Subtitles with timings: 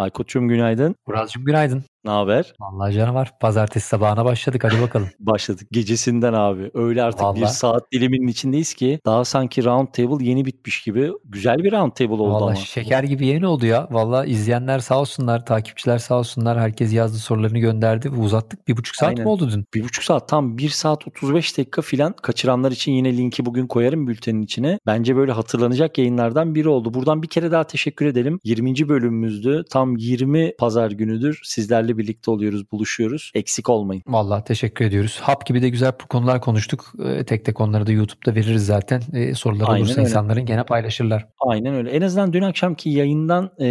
[0.00, 0.96] Aykut'cum günaydın.
[1.06, 1.84] Murat'cığım günaydın.
[2.04, 2.54] Ne haber?
[2.60, 3.30] Vallahi canım var.
[3.40, 4.64] Pazartesi sabahına başladık.
[4.64, 5.08] Hadi bakalım.
[5.18, 5.68] Başladık.
[5.72, 6.70] Gecesinden abi.
[6.74, 7.40] Öyle artık Vallahi.
[7.40, 11.10] bir saat diliminin içindeyiz ki daha sanki round table yeni bitmiş gibi.
[11.24, 12.54] Güzel bir round table oldu Vallahi ama.
[12.54, 13.88] şeker gibi yeni oldu ya.
[13.90, 16.58] Vallahi izleyenler sağ olsunlar, takipçiler sağ olsunlar.
[16.60, 18.08] Herkes yazdı sorularını gönderdi.
[18.10, 18.68] Uzattık.
[18.68, 19.22] Bir buçuk saat Aynen.
[19.22, 19.64] mi oldu dün?
[19.74, 20.28] Bir buçuk saat.
[20.28, 22.12] Tam bir saat 35 dakika filan.
[22.22, 24.78] Kaçıranlar için yine linki bugün koyarım bültenin içine.
[24.86, 26.94] Bence böyle hatırlanacak yayınlardan biri oldu.
[26.94, 28.40] Buradan bir kere daha teşekkür edelim.
[28.44, 28.88] 20.
[28.88, 29.64] bölümümüzdü.
[29.70, 31.40] Tam 20 pazar günüdür.
[31.44, 33.30] Sizlerle birlikte oluyoruz buluşuyoruz.
[33.34, 34.02] Eksik olmayın.
[34.06, 35.18] Vallahi teşekkür ediyoruz.
[35.22, 36.92] Hap gibi de güzel konular konuştuk.
[37.04, 39.02] Ee, tek tek onları da YouTube'da veririz zaten.
[39.12, 40.02] Ee, sorular Aynen olursa öyle.
[40.02, 41.26] insanların gene paylaşırlar.
[41.40, 41.90] Aynen öyle.
[41.90, 43.66] En azından dün akşamki yayından e,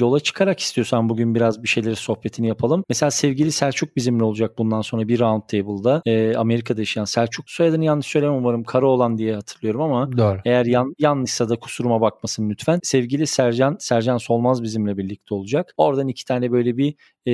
[0.00, 2.84] yola çıkarak istiyorsan bugün biraz bir şeyleri sohbetini yapalım.
[2.88, 6.02] Mesela sevgili Selçuk bizimle olacak bundan sonra bir round table'da.
[6.06, 8.64] E, Amerika'da yaşayan Selçuk soyadını yanlış söylemem umarım.
[8.64, 10.38] Karaoğlan diye hatırlıyorum ama Doğru.
[10.44, 12.80] eğer yan, yanlışsa da kusuruma bakmasın lütfen.
[12.82, 15.74] Sevgili Sercan, Sercan Solmaz bizimle birlikte olacak.
[15.76, 16.94] Oradan iki tane böyle bir
[17.26, 17.32] e,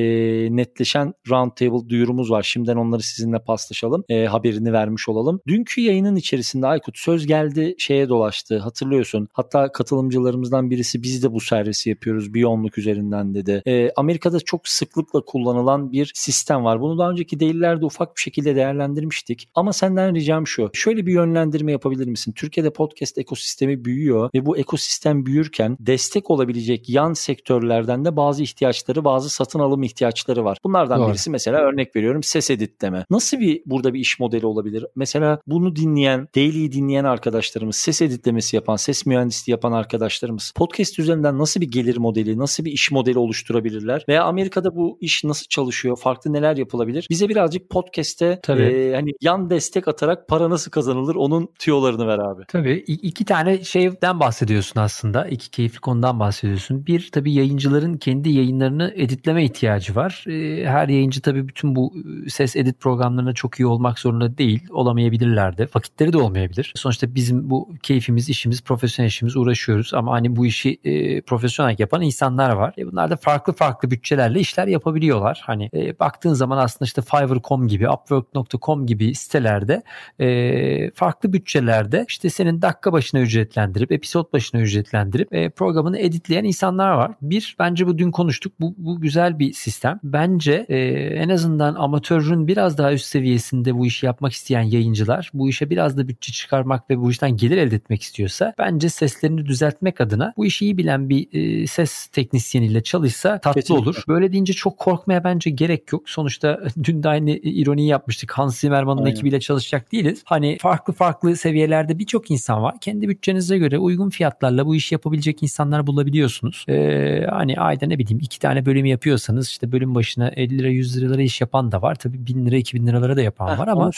[0.51, 2.43] netleşen roundtable duyurumuz var.
[2.43, 4.05] Şimdiden onları sizinle paslaşalım.
[4.09, 5.41] E, haberini vermiş olalım.
[5.47, 9.29] Dünkü yayının içerisinde Aykut söz geldi şeye dolaştı hatırlıyorsun.
[9.33, 13.63] Hatta katılımcılarımızdan birisi biz de bu servisi yapıyoruz Biyonluk üzerinden dedi.
[13.67, 16.81] E, Amerika'da çok sıklıkla kullanılan bir sistem var.
[16.81, 19.49] Bunu daha önceki değillerde ufak bir şekilde değerlendirmiştik.
[19.55, 20.71] Ama senden ricam şu.
[20.73, 22.33] Şöyle bir yönlendirme yapabilir misin?
[22.33, 29.05] Türkiye'de podcast ekosistemi büyüyor ve bu ekosistem büyürken destek olabilecek yan sektörlerden de bazı ihtiyaçları,
[29.05, 30.10] bazı satın alım ihtiyaçları
[30.45, 30.59] var.
[30.65, 31.09] Bunlardan Doğru.
[31.09, 33.05] birisi mesela örnek veriyorum ses editleme.
[33.11, 34.87] Nasıl bir burada bir iş modeli olabilir?
[34.97, 41.39] Mesela bunu dinleyen, Daily'yi dinleyen arkadaşlarımız, ses editlemesi yapan, ses mühendisliği yapan arkadaşlarımız podcast üzerinden
[41.39, 44.05] nasıl bir gelir modeli, nasıl bir iş modeli oluşturabilirler?
[44.09, 45.97] Veya Amerika'da bu iş nasıl çalışıyor?
[45.97, 47.07] Farklı neler yapılabilir?
[47.11, 52.43] Bize birazcık podcast'te e, hani yan destek atarak para nasıl kazanılır onun tüyolarını ver abi.
[52.49, 55.27] Tabii iki tane şeyden bahsediyorsun aslında.
[55.27, 56.87] İki keyifli konudan bahsediyorsun.
[56.87, 60.00] Bir tabii yayıncıların kendi yayınlarını editleme ihtiyacı var.
[60.09, 61.93] E, her yayıncı tabii bütün bu
[62.27, 64.63] e, ses edit programlarına çok iyi olmak zorunda değil.
[64.71, 65.69] Olamayabilirler de.
[65.75, 66.73] Vakitleri de olmayabilir.
[66.77, 72.03] Sonuçta bizim bu keyfimiz, işimiz, profesyonel işimiz uğraşıyoruz ama hani bu işi e, profesyonel yapan
[72.03, 72.75] insanlar var.
[72.79, 75.43] E, bunlar da farklı farklı bütçelerle işler yapabiliyorlar.
[75.45, 79.83] Hani e, baktığın zaman aslında işte Fiverr.com gibi, Upwork.com gibi sitelerde
[80.19, 86.91] e, farklı bütçelerde işte senin dakika başına ücretlendirip, episod başına ücretlendirip e, programını editleyen insanlar
[86.91, 87.13] var.
[87.23, 88.53] Bir, bence bu dün konuştuk.
[88.61, 89.90] Bu, bu güzel bir sistem.
[90.05, 90.79] Bence e,
[91.15, 95.97] en azından amatörün biraz daha üst seviyesinde bu işi yapmak isteyen yayıncılar bu işe biraz
[95.97, 100.47] da bütçe çıkarmak ve bu işten gelir elde etmek istiyorsa bence seslerini düzeltmek adına bu
[100.47, 103.85] işi iyi bilen bir e, ses teknisyeniyle çalışsa tatlı Kesinlikle.
[103.85, 104.05] olur.
[104.09, 106.11] Böyle deyince çok korkmaya bence gerek yok.
[106.11, 108.33] Sonuçta dün de aynı ironiyi yapmıştık.
[108.33, 110.23] Hans Zimmerman'ın ekibiyle çalışacak değiliz.
[110.25, 112.75] Hani farklı farklı seviyelerde birçok insan var.
[112.81, 116.65] Kendi bütçenize göre uygun fiyatlarla bu işi yapabilecek insanlar bulabiliyorsunuz.
[116.69, 120.97] Ee, hani ayda ne bileyim iki tane bölüm yapıyorsanız işte bölüm başına 50 lira 100
[120.97, 121.95] liralara iş yapan da var.
[121.95, 123.91] Tabii 1000 lira 2000 liralara da yapan Heh, var ama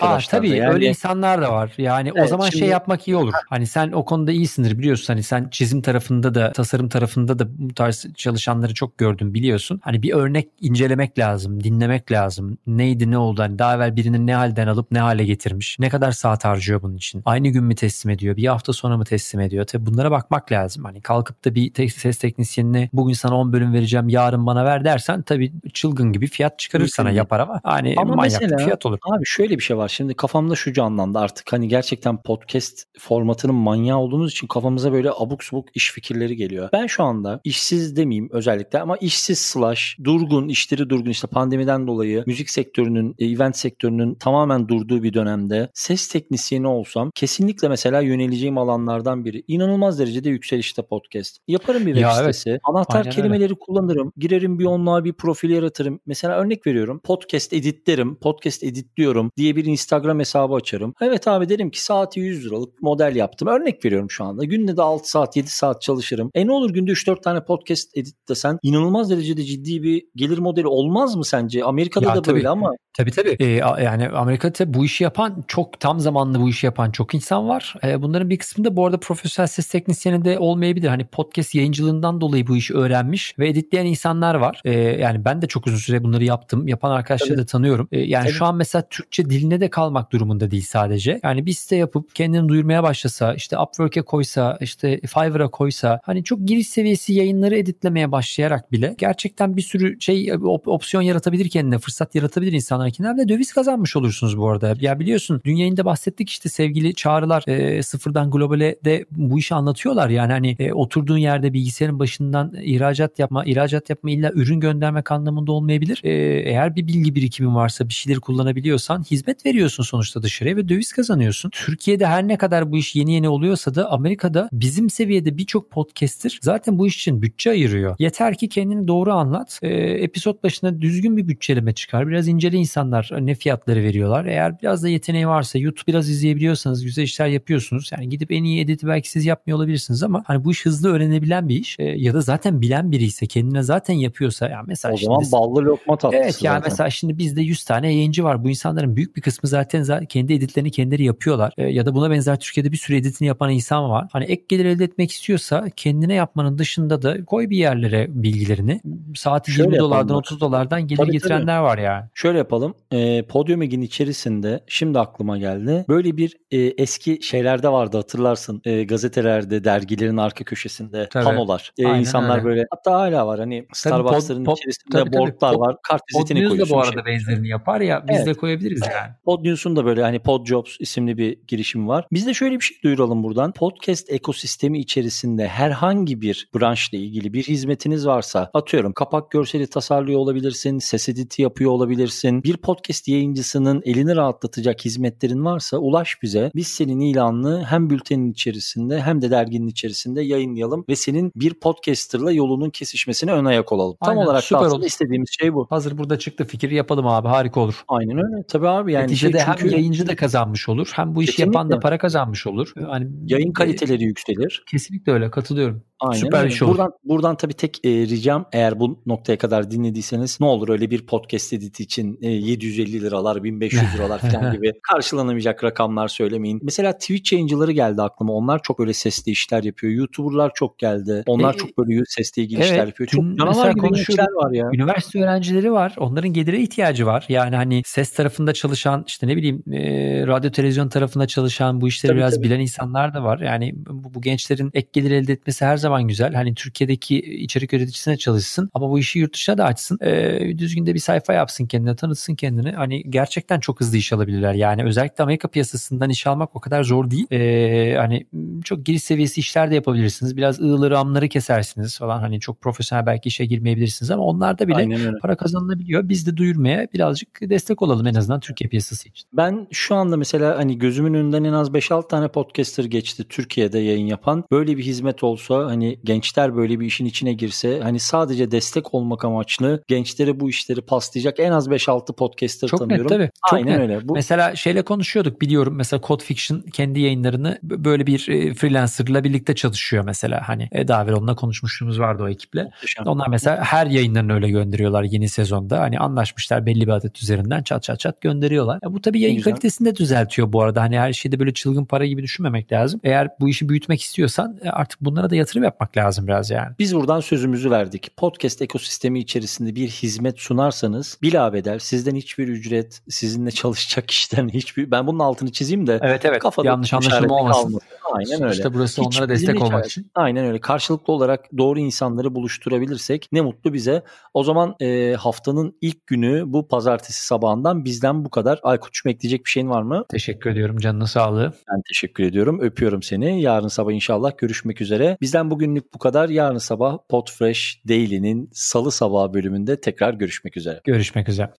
[0.00, 0.74] aa, tabii yani...
[0.74, 1.72] öyle insanlar da var.
[1.78, 2.58] Yani evet, o zaman şimdi...
[2.58, 3.32] şey yapmak iyi olur.
[3.48, 5.06] Hani sen o konuda iyisindir biliyorsun.
[5.14, 9.80] Hani sen çizim tarafında da tasarım tarafında da bu tarz çalışanları çok gördüm biliyorsun.
[9.84, 12.58] Hani bir örnek incelemek lazım, dinlemek lazım.
[12.66, 13.42] Neydi ne oldu?
[13.42, 15.78] Hani daha evvel birinin ne halden alıp ne hale getirmiş.
[15.78, 17.22] Ne kadar saat harcıyor bunun için?
[17.24, 18.36] Aynı gün mü teslim ediyor?
[18.36, 19.64] Bir hafta sonra mı teslim ediyor?
[19.64, 20.84] Tabii bunlara bakmak lazım.
[20.84, 25.22] Hani kalkıp da bir ses teknisyenine bugün sana 10 bölüm vereceğim yarın bana ver dersen
[25.28, 28.98] tabii çılgın gibi fiyat çıkarır Mümkün sana yapar ama hani ama manyak mesela, fiyat olur.
[29.02, 29.88] Abi şöyle bir şey var.
[29.88, 35.44] Şimdi kafamda şu canlandı artık hani gerçekten podcast formatının manyağı olduğumuz için kafamıza böyle abuk
[35.44, 36.68] subuk iş fikirleri geliyor.
[36.72, 42.24] Ben şu anda işsiz demeyeyim özellikle ama işsiz slash durgun, işleri durgun işte pandemiden dolayı
[42.26, 48.58] müzik sektörünün, e, event sektörünün tamamen durduğu bir dönemde ses teknisyeni olsam kesinlikle mesela yöneleceğim
[48.58, 49.44] alanlardan biri.
[49.48, 51.36] İnanılmaz derecede yükselişte podcast.
[51.48, 52.50] Yaparım bir web ya sitesi.
[52.50, 52.60] Evet.
[52.64, 53.54] Anahtar Aynen kelimeleri öyle.
[53.60, 54.12] kullanırım.
[54.16, 56.00] Girerim bir onluğa bir profil yaratırım.
[56.06, 57.00] Mesela örnek veriyorum.
[57.04, 58.16] Podcast editlerim.
[58.16, 60.94] Podcast editliyorum diye bir Instagram hesabı açarım.
[61.00, 63.48] Evet abi derim ki saati 100 liralık model yaptım.
[63.48, 64.44] Örnek veriyorum şu anda.
[64.44, 66.30] Günde de 6 saat 7 saat çalışırım.
[66.34, 71.16] E ne olur günde 3-4 tane podcast editlesen inanılmaz derecede ciddi bir gelir modeli olmaz
[71.16, 71.64] mı sence?
[71.64, 72.72] Amerika'da ya da tabii, böyle ama.
[72.96, 73.36] Tabii tabii.
[73.40, 73.44] Ee,
[73.84, 77.74] yani Amerika'da bu işi yapan çok tam zamanlı bu işi yapan çok insan var.
[77.84, 80.88] Ee, bunların bir kısmı da bu arada profesyonel ses teknisyeni de olmayabilir.
[80.88, 84.60] Hani podcast yayıncılığından dolayı bu işi öğrenmiş ve editleyen insanlar var.
[84.64, 86.68] E, yani ben de çok uzun süre bunları yaptım.
[86.68, 87.42] Yapan arkadaşları Tabii.
[87.42, 87.88] da tanıyorum.
[87.92, 88.32] E, yani Tabii.
[88.32, 91.20] şu an mesela Türkçe diline de kalmak durumunda değil sadece.
[91.22, 96.40] Yani bir site yapıp kendini duyurmaya başlasa, işte Upwork'e koysa, işte Fiverr'a koysa hani çok
[96.46, 102.14] giriş seviyesi yayınları editlemeye başlayarak bile gerçekten bir sürü şey op- opsiyon yaratabilir kendine, fırsat
[102.14, 104.74] yaratabilir insanlar kendilerine ve döviz kazanmış olursunuz bu arada.
[104.80, 110.08] Ya biliyorsun dün yayında bahsettik işte sevgili çağrılar e, sıfırdan globale de bu işi anlatıyorlar.
[110.08, 115.52] Yani hani e, oturduğun yerde bilgisayarın başından ihracat yapma, ihracat yapma illa ürün göndermek anlamında
[115.52, 116.00] olmayabilir.
[116.04, 116.10] E,
[116.50, 121.50] eğer bir bilgi birikimin varsa bir şeyleri kullanabiliyorsan hizmet veriyorsun sonuçta dışarıya ve döviz kazanıyorsun.
[121.50, 126.38] Türkiye'de her ne kadar bu iş yeni yeni oluyorsa da Amerika'da bizim seviyede birçok podcaster
[126.42, 127.96] zaten bu iş için bütçe ayırıyor.
[127.98, 129.58] Yeter ki kendini doğru anlat.
[129.62, 132.08] E, episod başına düzgün bir bütçeleme çıkar.
[132.08, 134.24] Biraz incele insanlar ne fiyatları veriyorlar.
[134.24, 137.90] Eğer biraz da yeteneği varsa YouTube biraz izleyebiliyorsanız güzel işler yapıyorsunuz.
[137.92, 141.48] Yani gidip en iyi editi belki siz yapmıyor olabilirsiniz ama hani bu iş hızlı öğrenebilen
[141.48, 141.76] bir iş.
[141.78, 145.64] E, ya da zaten bilen biri ise kendine zaten yapıyorsa yani mesela o zaman ballı
[145.64, 146.22] lokma tatlısı.
[146.22, 146.70] Evet yani zaten.
[146.70, 148.44] mesela şimdi bizde 100 tane yayıncı var.
[148.44, 151.52] Bu insanların büyük bir kısmı zaten, zaten kendi editlerini kendileri yapıyorlar.
[151.58, 154.08] E, ya da buna benzer Türkiye'de bir sürü editini yapan insan var.
[154.12, 158.80] Hani ek gelir elde etmek istiyorsa kendine yapmanın dışında da koy bir yerlere bilgilerini.
[159.16, 161.64] Saati Şöyle 20 dolardan 30 dolardan gelir tabii, getirenler tabii.
[161.64, 162.04] var yani.
[162.14, 162.74] Şöyle yapalım.
[162.90, 165.84] E, Podium Egin içerisinde şimdi aklıma geldi.
[165.88, 168.62] Böyle bir e, eski şeylerde vardı hatırlarsın.
[168.64, 171.24] E, gazetelerde, dergilerin arka köşesinde tabii.
[171.24, 171.72] panolar.
[171.78, 172.44] E, insanlar öyle.
[172.44, 175.60] böyle hatta hala var hani Starbucks'ların pod, içerisinde tabii, boardlar tabii.
[175.60, 175.76] var.
[175.82, 176.74] Kart vizitini koyuyorsun.
[176.74, 177.04] da bu arada şey.
[177.06, 178.26] benzerini yapar ya biz evet.
[178.26, 179.12] de koyabiliriz yani.
[179.24, 182.06] Podnews'un da böyle hani Podjobs isimli bir girişim var.
[182.12, 183.52] Biz de şöyle bir şey duyuralım buradan.
[183.52, 190.78] Podcast ekosistemi içerisinde herhangi bir branşla ilgili bir hizmetiniz varsa atıyorum kapak görseli tasarlıyor olabilirsin,
[190.78, 192.42] ses editi yapıyor olabilirsin.
[192.42, 196.50] Bir podcast yayıncısının elini rahatlatacak hizmetlerin varsa ulaş bize.
[196.54, 202.32] Biz senin ilanını hem bültenin içerisinde hem de derginin içerisinde yayınlayalım ve senin bir podcasterla
[202.32, 203.96] yolunun kesişmesine ön ayak olalım.
[204.00, 204.86] Aynen, Tam olarak süper da aslında olur.
[204.86, 205.66] istediğimiz şey bu.
[205.70, 207.84] Hazır burada çıktı fikir yapalım abi harika olur.
[207.88, 208.44] Aynen öyle.
[208.48, 209.64] Tabii abi yani Neticede şey çünkü...
[209.64, 211.58] hem yayıncı da kazanmış olur hem bu işi Kesinlikle.
[211.58, 212.72] yapan da para kazanmış olur.
[212.86, 214.62] Hani yayın kaliteleri yükselir.
[214.70, 215.87] Kesinlikle öyle katılıyorum.
[216.00, 216.64] Aynen Süper öyle.
[216.64, 216.70] olur.
[216.70, 221.06] Buradan, buradan tabii tek e, ricam eğer bu noktaya kadar dinlediyseniz ne olur öyle bir
[221.06, 226.60] podcast editi için e, 750 liralar 1500 liralar falan gibi karşılanamayacak rakamlar söylemeyin.
[226.62, 228.32] Mesela Twitch yayıncıları geldi aklıma.
[228.32, 229.92] Onlar çok öyle sesli işler yapıyor.
[229.92, 231.22] YouTuber'lar çok geldi.
[231.26, 233.08] Onlar e, çok böyle sesle ilgili evet, işler yapıyor.
[233.08, 234.70] Çok canavar gibi işler var ya.
[234.74, 235.94] Üniversite öğrencileri var.
[235.98, 237.26] Onların gelire ihtiyacı var.
[237.28, 242.10] Yani hani ses tarafında çalışan işte ne bileyim e, radyo televizyon tarafında çalışan bu işleri
[242.10, 242.44] tabii, biraz tabii.
[242.44, 243.38] bilen insanlar da var.
[243.38, 246.34] Yani bu, bu gençlerin ek gelir elde etmesi her zaman güzel.
[246.34, 249.98] Hani Türkiye'deki içerik üreticisine çalışsın ama bu işi yurt dışına da açsın.
[250.02, 252.72] E, düzgün de bir sayfa yapsın kendine, tanıtsın kendini.
[252.72, 254.54] Hani gerçekten çok hızlı iş alabilirler.
[254.54, 257.26] Yani özellikle Amerika piyasasından iş almak o kadar zor değil.
[257.32, 258.26] E, hani
[258.64, 260.36] çok giriş seviyesi işler de yapabilirsiniz.
[260.36, 262.20] Biraz ığları amları kesersiniz falan.
[262.20, 266.08] Hani çok profesyonel belki işe girmeyebilirsiniz ama onlarda bile para kazanılabiliyor.
[266.08, 269.28] Biz de duyurmaya birazcık destek olalım en azından Türkiye piyasası için.
[269.32, 274.06] Ben şu anda mesela hani gözümün önünden en az 5-6 tane podcaster geçti Türkiye'de yayın
[274.06, 274.44] yapan.
[274.50, 279.24] Böyle bir hizmet olsa hani gençler böyle bir işin içine girse hani sadece destek olmak
[279.24, 283.04] amaçlı gençlere bu işleri paslayacak en az 5-6 podcaster Çok tanıyorum.
[283.04, 283.30] Net, tabii.
[283.50, 283.80] Çok Aynen net.
[283.80, 284.08] öyle.
[284.08, 284.14] Bu...
[284.14, 290.04] Mesela şeyle konuşuyorduk biliyorum mesela Code Fiction kendi yayınlarını böyle bir e, freelancerla birlikte çalışıyor
[290.04, 292.64] mesela hani e, daha evvel onunla konuşmuşluğumuz vardı o ekiple.
[292.64, 293.06] Muhteşem.
[293.06, 295.80] Onlar mesela her yayınlarını öyle gönderiyorlar yeni sezonda.
[295.80, 298.78] Hani anlaşmışlar belli bir adet üzerinden çat çat çat gönderiyorlar.
[298.82, 300.82] Ya bu tabii yayın kalitesini de düzeltiyor bu arada.
[300.82, 303.00] Hani her şeyde böyle çılgın para gibi düşünmemek lazım.
[303.04, 306.74] Eğer bu işi büyütmek istiyorsan e, artık bunlara da yatırım yapmak lazım biraz yani.
[306.78, 308.16] Biz buradan sözümüzü verdik.
[308.16, 315.06] Podcast ekosistemi içerisinde bir hizmet sunarsanız bilabeder sizden hiçbir ücret, sizinle çalışacak kişiden hiçbir ben
[315.06, 316.42] bunun altını çizeyim de evet, evet.
[316.42, 317.62] kafada yanlış anlaşılma olmasın.
[317.62, 317.88] Kalmasın.
[318.12, 318.52] Aynen öyle.
[318.52, 320.10] İşte burası Hiç onlara destek olmak için.
[320.14, 320.60] Aynen öyle.
[320.60, 324.02] Karşılıklı olarak doğru insanları buluşturabilirsek ne mutlu bize.
[324.34, 328.60] O zaman e, haftanın ilk günü bu pazartesi sabahından bizden bu kadar.
[328.62, 330.04] Aykut'cum ekleyecek bir şeyin var mı?
[330.08, 330.78] Teşekkür ediyorum.
[330.78, 331.52] Canına sağlığı.
[331.72, 332.60] Ben teşekkür ediyorum.
[332.60, 333.42] Öpüyorum seni.
[333.42, 335.16] Yarın sabah inşallah görüşmek üzere.
[335.20, 336.28] Bizden bugünlük bu kadar.
[336.28, 340.80] Yarın sabah Podfresh Daily'nin salı sabah bölümünde tekrar görüşmek üzere.
[340.84, 341.50] Görüşmek üzere.